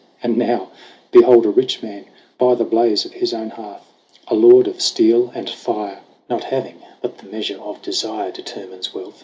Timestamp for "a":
1.45-1.51, 4.27-4.33